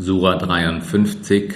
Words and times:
Sura 0.00 0.36
53 0.36 1.54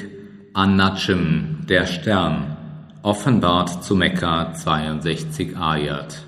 An-Najm, 0.53 1.59
der 1.69 1.87
Stern, 1.87 2.57
offenbart 3.05 3.85
zu 3.85 3.95
Mekka 3.95 4.53
62 4.53 5.57
Ayat. 5.57 6.25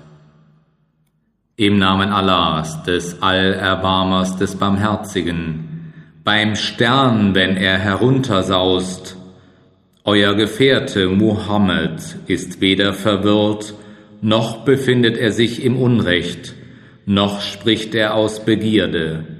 Im 1.57 1.77
Namen 1.77 2.13
Allahs, 2.13 2.83
des 2.83 3.21
Allerbarmers, 3.21 4.37
des 4.37 4.55
Barmherzigen, 4.55 5.91
beim 6.23 6.55
Stern, 6.55 7.35
wenn 7.35 7.57
er 7.57 7.79
heruntersaust, 7.79 9.17
euer 10.05 10.35
Gefährte 10.35 11.09
Muhammad 11.09 12.15
ist 12.27 12.61
weder 12.61 12.93
verwirrt, 12.93 13.73
noch 14.21 14.63
befindet 14.63 15.17
er 15.17 15.33
sich 15.33 15.65
im 15.65 15.75
Unrecht, 15.75 16.53
noch 17.05 17.41
spricht 17.41 17.93
er 17.93 18.13
aus 18.13 18.45
Begierde 18.45 19.34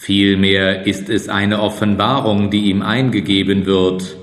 Vielmehr 0.00 0.86
ist 0.86 1.10
es 1.10 1.28
eine 1.28 1.60
Offenbarung, 1.60 2.50
die 2.50 2.70
ihm 2.70 2.82
eingegeben 2.82 3.66
wird. 3.66 4.16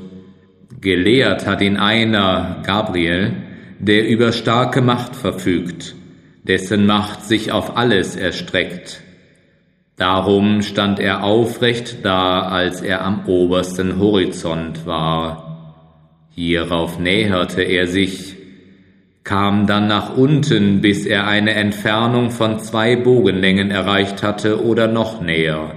Gelehrt 0.80 1.46
hat 1.46 1.62
ihn 1.62 1.76
einer, 1.76 2.64
Gabriel, 2.66 3.34
der 3.80 4.08
über 4.08 4.32
starke 4.32 4.82
Macht 4.82 5.18
verfügt, 5.18 5.94
dessen 6.44 6.86
Macht 6.86 7.26
sich 7.26 7.52
auf 7.52 7.76
alles 7.76 8.16
erstreckt. 8.16 9.02
Darum 9.98 10.62
stand 10.62 11.00
er 11.00 11.26
aufrecht 11.26 11.98
da, 12.04 12.44
als 12.44 12.82
er 12.82 13.04
am 13.04 13.26
obersten 13.28 14.00
Horizont 14.00 14.86
war. 14.86 15.76
Hierauf 16.32 17.00
näherte 17.00 17.62
er 17.62 17.88
sich, 17.88 18.38
kam 19.26 19.66
dann 19.66 19.88
nach 19.88 20.16
unten, 20.16 20.82
bis 20.82 21.06
er 21.08 21.28
eine 21.28 21.56
Entfernung 21.56 22.30
von 22.30 22.60
zwei 22.60 22.96
Bogenlängen 22.96 23.72
erreicht 23.72 24.22
hatte 24.22 24.64
oder 24.64 24.88
noch 24.88 25.20
näher. 25.20 25.74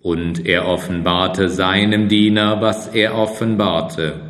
Und 0.00 0.44
er 0.44 0.66
offenbarte 0.66 1.48
seinem 1.48 2.08
Diener, 2.08 2.60
was 2.60 2.88
er 2.88 3.16
offenbarte. 3.16 4.20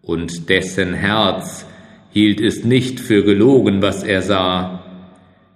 Und 0.00 0.48
dessen 0.48 0.94
Herz 0.94 1.66
hielt 2.12 2.40
es 2.40 2.64
nicht 2.64 2.98
für 2.98 3.22
gelogen, 3.24 3.82
was 3.82 4.02
er 4.02 4.22
sah. 4.22 4.82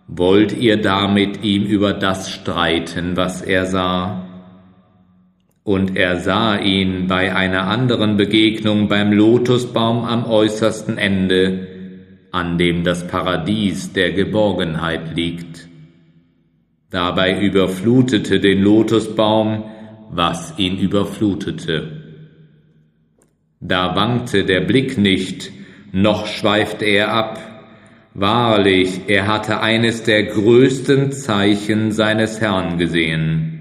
Wollt 0.07 0.53
ihr 0.53 0.77
damit 0.77 1.43
ihm 1.43 1.65
über 1.65 1.95
das 1.95 2.31
streiten, 2.31 3.17
was 3.17 3.41
er 3.41 3.65
sah? 3.65 4.24
Und 5.65 5.97
er 5.97 6.21
sah 6.21 6.59
ihn 6.59 7.07
bei 7.07 7.35
einer 7.35 7.67
anderen 7.67 8.19
Begegnung 8.19 8.89
beim 8.89 9.13
Lotusbaum 9.13 10.05
am 10.05 10.27
äußersten 10.27 10.99
Ende, 10.99 11.69
an 12.33 12.59
dem 12.59 12.85
das 12.85 13.07
Paradies 13.09 13.95
der 13.95 14.13
Geborgenheit 14.13 15.17
liegt. 15.17 15.69
Dabei 16.91 17.41
überflutete 17.41 18.41
den 18.41 18.61
Lotusbaum, 18.61 19.65
was 20.11 20.53
ihn 20.59 20.79
überflutete. 20.79 22.03
Da 23.61 23.97
wankte 23.97 24.45
der 24.45 24.61
Blick 24.61 24.99
nicht, 24.99 25.51
noch 25.93 26.27
schweifte 26.27 26.85
er 26.85 27.11
ab. 27.13 27.41
Wahrlich, 28.13 29.01
er 29.07 29.27
hatte 29.27 29.61
eines 29.61 30.03
der 30.03 30.25
größten 30.25 31.11
Zeichen 31.13 31.91
seines 31.91 32.43
Herrn 32.43 32.77
gesehen. 32.77 33.54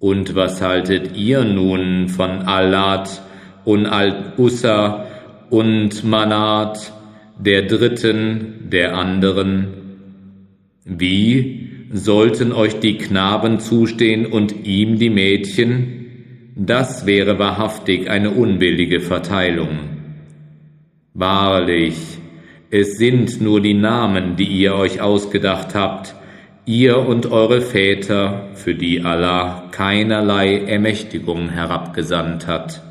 Und 0.00 0.36
was 0.36 0.62
haltet 0.62 1.16
ihr 1.16 1.42
nun 1.44 2.08
von 2.08 2.30
Allat 2.42 3.20
und 3.64 3.86
Al-Ussa 3.86 5.06
und 5.50 6.04
Manat, 6.04 6.92
der 7.36 7.62
dritten, 7.62 8.68
der 8.70 8.94
anderen? 8.94 9.68
Wie 10.84 11.86
sollten 11.92 12.52
euch 12.52 12.78
die 12.78 12.96
Knaben 12.96 13.58
zustehen 13.58 14.26
und 14.26 14.64
ihm 14.64 14.98
die 15.00 15.10
Mädchen? 15.10 16.52
Das 16.54 17.04
wäre 17.04 17.38
wahrhaftig 17.40 18.08
eine 18.08 18.30
unbillige 18.30 19.00
Verteilung. 19.00 19.78
Wahrlich, 21.14 21.96
es 22.70 22.98
sind 22.98 23.40
nur 23.40 23.60
die 23.60 23.74
Namen, 23.74 24.36
die 24.36 24.46
ihr 24.46 24.74
euch 24.74 25.00
ausgedacht 25.00 25.74
habt, 25.74 26.14
ihr 26.68 26.98
und 26.98 27.32
eure 27.32 27.62
Väter, 27.62 28.50
für 28.52 28.74
die 28.74 29.02
Allah 29.02 29.68
keinerlei 29.70 30.58
Ermächtigung 30.58 31.48
herabgesandt 31.48 32.46
hat. 32.46 32.82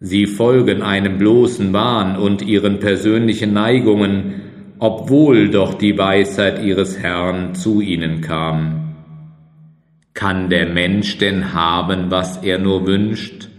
Sie 0.00 0.26
folgen 0.26 0.80
einem 0.80 1.18
bloßen 1.18 1.74
Wahn 1.74 2.16
und 2.16 2.40
ihren 2.40 2.80
persönlichen 2.80 3.52
Neigungen, 3.52 4.40
obwohl 4.78 5.50
doch 5.50 5.74
die 5.74 5.98
Weisheit 5.98 6.64
ihres 6.64 6.98
Herrn 6.98 7.54
zu 7.54 7.82
ihnen 7.82 8.22
kam. 8.22 8.94
Kann 10.14 10.48
der 10.48 10.66
Mensch 10.66 11.18
denn 11.18 11.52
haben, 11.52 12.10
was 12.10 12.38
er 12.38 12.58
nur 12.58 12.86
wünscht? 12.86 13.50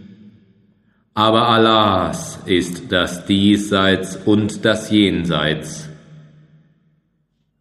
Aber 1.13 1.49
Allahs 1.49 2.41
ist 2.47 2.91
das 2.91 3.27
Diesseits 3.27 4.15
und 4.15 4.65
das 4.65 4.89
Jenseits. 4.89 5.87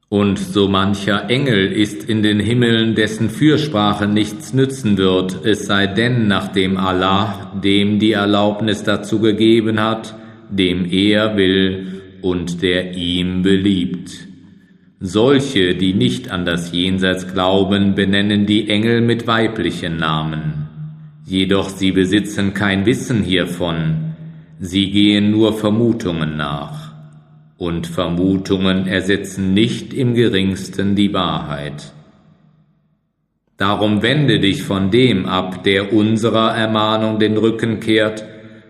Und 0.08 0.38
so 0.38 0.68
mancher 0.68 1.28
Engel 1.30 1.72
ist 1.72 2.08
in 2.08 2.22
den 2.22 2.38
Himmeln, 2.38 2.94
dessen 2.94 3.28
Fürsprache 3.28 4.06
nichts 4.06 4.52
nützen 4.52 4.98
wird, 4.98 5.44
es 5.44 5.66
sei 5.66 5.88
denn, 5.88 6.28
nachdem 6.28 6.76
Allah 6.76 7.52
dem 7.60 7.98
die 7.98 8.12
Erlaubnis 8.12 8.84
dazu 8.84 9.18
gegeben 9.18 9.80
hat, 9.80 10.14
dem 10.48 10.88
er 10.88 11.36
will 11.36 12.02
und 12.22 12.62
der 12.62 12.94
ihm 12.94 13.42
beliebt. 13.42 14.28
Solche, 15.00 15.74
die 15.74 15.92
nicht 15.92 16.30
an 16.30 16.44
das 16.44 16.70
Jenseits 16.70 17.32
glauben, 17.32 17.96
benennen 17.96 18.46
die 18.46 18.68
Engel 18.68 19.00
mit 19.00 19.26
weiblichen 19.26 19.96
Namen. 19.96 20.68
Jedoch 21.26 21.68
sie 21.68 21.90
besitzen 21.90 22.54
kein 22.54 22.86
Wissen 22.86 23.24
hiervon, 23.24 24.14
sie 24.60 24.92
gehen 24.92 25.32
nur 25.32 25.52
Vermutungen 25.52 26.36
nach 26.36 26.95
und 27.58 27.86
Vermutungen 27.86 28.86
ersetzen 28.86 29.54
nicht 29.54 29.94
im 29.94 30.14
geringsten 30.14 30.94
die 30.94 31.12
Wahrheit. 31.12 31.92
Darum 33.56 34.02
wende 34.02 34.38
dich 34.38 34.62
von 34.62 34.90
dem 34.90 35.24
ab, 35.24 35.64
der 35.64 35.92
unserer 35.94 36.54
Ermahnung 36.54 37.18
den 37.18 37.38
Rücken 37.38 37.80
kehrt 37.80 38.24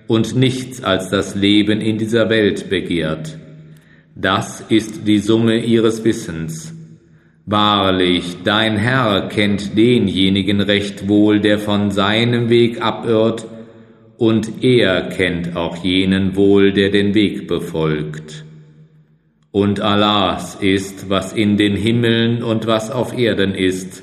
und 0.07 0.37
nichts 0.37 0.85
als 0.85 1.11
das 1.11 1.35
Leben 1.35 1.81
in 1.81 1.99
dieser 1.99 2.31
Welt 2.31 2.71
begehrt. 2.71 3.39
Das 4.15 4.61
ist 4.69 5.07
die 5.07 5.19
Summe 5.19 5.59
ihres 5.59 6.05
Wissens. 6.05 6.73
Wahrlich, 7.45 8.39
dein 8.45 8.77
Herr 8.77 9.29
kennt 9.29 9.77
denjenigen 9.77 10.61
recht 10.61 11.09
wohl, 11.09 11.41
der 11.41 11.59
von 11.59 11.91
seinem 11.91 12.49
Weg 12.49 12.81
abirrt, 12.81 13.47
und 14.19 14.65
er 14.65 15.03
kennt 15.11 15.57
auch 15.57 15.77
jenen 15.85 16.37
wohl, 16.37 16.73
der 16.73 16.91
den 16.91 17.13
Weg 17.15 17.47
befolgt. 17.47 18.46
Und 19.57 19.81
Allahs 19.81 20.57
ist, 20.57 21.09
was 21.09 21.33
in 21.33 21.57
den 21.57 21.77
Himmeln 21.77 22.43
und 22.43 22.67
was 22.67 22.91
auf 22.91 23.17
Erden 23.17 23.55
ist, 23.55 24.03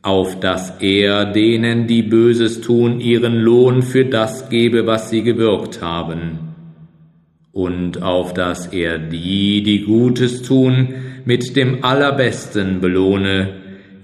auf 0.00 0.38
dass 0.38 0.80
er 0.80 1.24
denen, 1.24 1.88
die 1.88 2.02
Böses 2.02 2.60
tun, 2.60 3.00
ihren 3.00 3.34
Lohn 3.34 3.82
für 3.82 4.04
das 4.04 4.48
gebe, 4.48 4.86
was 4.86 5.10
sie 5.10 5.24
gewirkt 5.24 5.82
haben, 5.82 6.54
und 7.50 8.00
auf 8.04 8.32
dass 8.32 8.68
er 8.68 9.00
die, 9.00 9.64
die 9.64 9.80
Gutes 9.80 10.42
tun, 10.42 10.94
mit 11.24 11.56
dem 11.56 11.82
Allerbesten 11.82 12.80
belohne, 12.80 13.54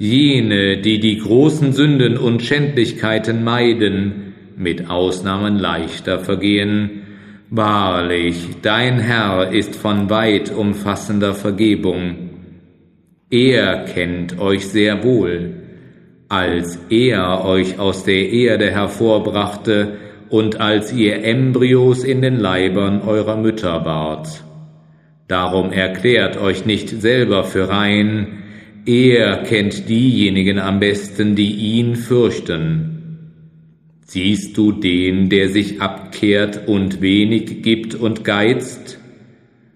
jene, 0.00 0.78
die 0.78 0.98
die 0.98 1.18
großen 1.18 1.74
Sünden 1.74 2.16
und 2.16 2.42
Schändlichkeiten 2.42 3.44
meiden, 3.44 4.34
mit 4.56 4.90
Ausnahmen 4.90 5.60
leichter 5.60 6.18
vergehen, 6.18 7.05
Wahrlich, 7.50 8.56
dein 8.62 8.98
Herr 8.98 9.52
ist 9.52 9.76
von 9.76 10.10
weit 10.10 10.52
umfassender 10.52 11.32
Vergebung. 11.32 12.30
Er 13.30 13.84
kennt 13.84 14.40
euch 14.40 14.66
sehr 14.66 15.04
wohl, 15.04 15.54
als 16.28 16.76
er 16.90 17.44
euch 17.44 17.78
aus 17.78 18.02
der 18.02 18.30
Erde 18.30 18.72
hervorbrachte 18.72 19.96
und 20.28 20.60
als 20.60 20.92
ihr 20.92 21.22
Embryos 21.22 22.02
in 22.02 22.20
den 22.20 22.36
Leibern 22.36 23.00
eurer 23.02 23.36
Mütter 23.36 23.84
wart. 23.84 24.42
Darum 25.28 25.70
erklärt 25.70 26.36
euch 26.40 26.66
nicht 26.66 26.88
selber 26.88 27.44
für 27.44 27.68
rein, 27.68 28.42
er 28.86 29.44
kennt 29.44 29.88
diejenigen 29.88 30.58
am 30.58 30.80
besten, 30.80 31.36
die 31.36 31.52
ihn 31.52 31.94
fürchten. 31.94 32.95
Siehst 34.08 34.56
du 34.56 34.70
den, 34.70 35.30
der 35.30 35.48
sich 35.48 35.82
abkehrt 35.82 36.68
und 36.68 37.00
wenig 37.00 37.62
gibt 37.62 37.96
und 37.96 38.22
geizt? 38.22 39.00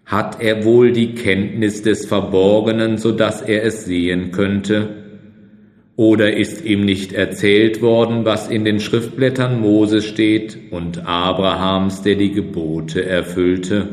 Hat 0.07 0.41
er 0.41 0.65
wohl 0.65 0.93
die 0.93 1.17
Kenntnis 1.17 1.83
des 1.83 2.07
Verborgenen, 2.07 2.97
so 2.97 3.11
dass 3.11 3.43
er 3.43 3.65
es 3.65 3.87
sehen 3.87 4.31
könnte? 4.31 4.89
Oder 5.97 6.37
ist 6.37 6.65
ihm 6.65 6.85
nicht 6.85 7.13
erzählt 7.13 7.83
worden, 7.83 8.25
was 8.25 8.49
in 8.49 8.65
den 8.65 8.79
Schriftblättern 8.79 9.61
Moses 9.61 10.05
steht 10.07 10.57
und 10.71 11.09
Abrahams, 11.09 12.03
der 12.03 12.15
die 12.15 12.31
Gebote 12.31 13.05
erfüllte? 13.05 13.89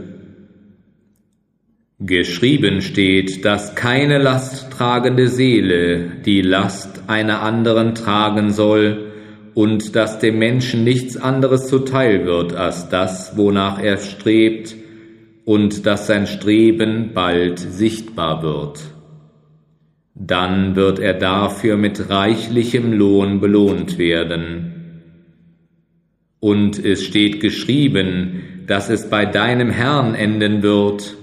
Geschrieben 1.99 2.83
steht, 2.83 3.43
dass 3.43 3.73
keine 3.73 4.19
lasttragende 4.19 5.29
Seele 5.29 6.11
die 6.23 6.43
Last 6.43 7.01
einer 7.07 7.41
anderen 7.41 7.95
tragen 7.95 8.53
soll 8.53 9.06
und 9.57 9.95
dass 9.95 10.19
dem 10.19 10.37
Menschen 10.37 10.83
nichts 10.83 11.17
anderes 11.17 11.65
zuteil 11.65 12.27
wird 12.27 12.53
als 12.53 12.89
das, 12.89 13.37
wonach 13.37 13.81
er 13.81 13.97
strebt 13.97 14.75
und 15.45 15.87
dass 15.87 16.05
sein 16.05 16.27
Streben 16.27 17.09
bald 17.15 17.57
sichtbar 17.57 18.43
wird. 18.43 18.81
Dann 20.13 20.75
wird 20.75 20.99
er 20.99 21.15
dafür 21.15 21.75
mit 21.75 22.07
reichlichem 22.07 22.93
Lohn 22.93 23.39
belohnt 23.39 23.97
werden. 23.97 25.01
Und 26.39 26.77
es 26.77 27.03
steht 27.03 27.39
geschrieben, 27.39 28.63
dass 28.67 28.91
es 28.91 29.09
bei 29.09 29.25
deinem 29.25 29.71
Herrn 29.71 30.13
enden 30.13 30.61
wird, 30.61 31.17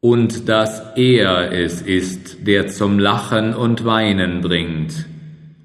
und 0.00 0.48
dass 0.48 0.96
er 0.96 1.52
es 1.52 1.82
ist, 1.82 2.46
der 2.46 2.68
zum 2.68 2.98
Lachen 2.98 3.52
und 3.52 3.84
Weinen 3.84 4.40
bringt, 4.40 5.06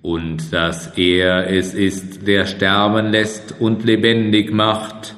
und 0.02 0.54
dass 0.54 0.98
er 0.98 1.50
es 1.52 1.74
ist, 1.74 2.26
der 2.28 2.46
sterben 2.46 3.12
lässt 3.12 3.56
und 3.60 3.84
lebendig 3.84 4.52
macht, 4.52 5.16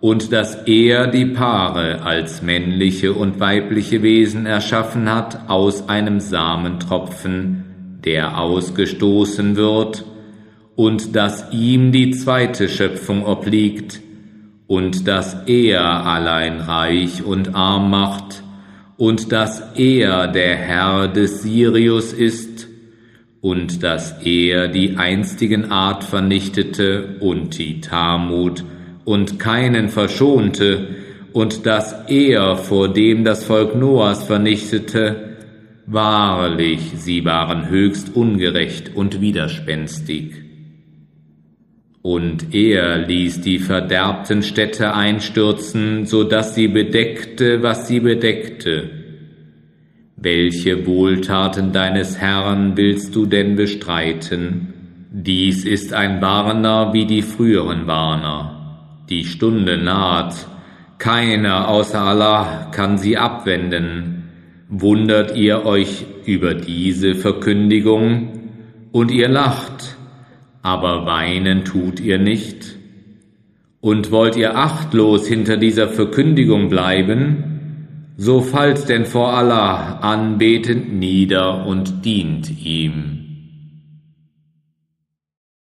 und 0.00 0.32
dass 0.32 0.66
er 0.66 1.06
die 1.06 1.24
Paare 1.24 2.02
als 2.02 2.42
männliche 2.42 3.14
und 3.14 3.40
weibliche 3.40 4.02
Wesen 4.02 4.44
erschaffen 4.44 5.10
hat 5.10 5.48
aus 5.48 5.88
einem 5.88 6.20
Samentropfen, 6.20 8.00
der 8.04 8.38
ausgestoßen 8.38 9.56
wird, 9.56 10.04
und 10.76 11.16
dass 11.16 11.52
ihm 11.52 11.92
die 11.92 12.10
zweite 12.10 12.68
Schöpfung 12.68 13.24
obliegt, 13.24 14.00
und 14.66 15.08
dass 15.08 15.36
er 15.46 15.82
allein 16.06 16.60
reich 16.60 17.22
und 17.24 17.54
arm 17.54 17.90
macht, 17.90 18.42
und 18.96 19.32
dass 19.32 19.62
er 19.74 20.28
der 20.28 20.56
Herr 20.56 21.08
des 21.08 21.42
Sirius 21.42 22.12
ist, 22.12 22.53
und 23.44 23.82
dass 23.82 24.24
er 24.24 24.68
die 24.68 24.96
einstigen 24.96 25.70
Art 25.70 26.02
vernichtete 26.02 27.16
und 27.20 27.58
die 27.58 27.82
Talmud 27.82 28.64
und 29.04 29.38
keinen 29.38 29.90
verschonte, 29.90 30.88
und 31.34 31.66
dass 31.66 32.08
er, 32.08 32.56
vor 32.56 32.90
dem 32.90 33.22
das 33.22 33.44
Volk 33.44 33.76
Noahs 33.76 34.24
vernichtete, 34.24 35.36
wahrlich, 35.84 36.80
sie 36.96 37.26
waren 37.26 37.68
höchst 37.68 38.16
ungerecht 38.16 38.92
und 38.94 39.20
widerspenstig. 39.20 40.32
Und 42.00 42.54
er 42.54 42.96
ließ 42.96 43.42
die 43.42 43.58
verderbten 43.58 44.42
Städte 44.42 44.94
einstürzen, 44.94 46.06
so 46.06 46.24
dass 46.24 46.54
sie 46.54 46.68
bedeckte, 46.68 47.62
was 47.62 47.88
sie 47.88 48.00
bedeckte. 48.00 49.03
Welche 50.24 50.86
Wohltaten 50.86 51.72
deines 51.72 52.16
Herrn 52.16 52.78
willst 52.78 53.14
du 53.14 53.26
denn 53.26 53.56
bestreiten? 53.56 54.72
Dies 55.12 55.66
ist 55.66 55.92
ein 55.92 56.22
Warner 56.22 56.94
wie 56.94 57.04
die 57.04 57.20
früheren 57.20 57.86
Warner. 57.86 58.78
Die 59.10 59.26
Stunde 59.26 59.76
naht, 59.76 60.34
keiner 60.96 61.68
außer 61.68 62.00
Allah 62.00 62.68
kann 62.72 62.96
sie 62.96 63.18
abwenden. 63.18 64.30
Wundert 64.70 65.36
ihr 65.36 65.66
euch 65.66 66.06
über 66.24 66.54
diese 66.54 67.16
Verkündigung? 67.16 68.30
Und 68.92 69.10
ihr 69.10 69.28
lacht, 69.28 69.94
aber 70.62 71.04
weinen 71.04 71.66
tut 71.66 72.00
ihr 72.00 72.16
nicht? 72.18 72.76
Und 73.82 74.10
wollt 74.10 74.36
ihr 74.36 74.56
achtlos 74.56 75.28
hinter 75.28 75.58
dieser 75.58 75.88
Verkündigung 75.88 76.70
bleiben? 76.70 77.53
So 78.16 78.40
fallt 78.40 78.88
denn 78.88 79.06
vor 79.06 79.32
Allah 79.32 79.98
anbetend 80.00 80.92
nieder 80.92 81.66
und 81.66 82.04
dient 82.04 82.64
ihm. 82.64 83.23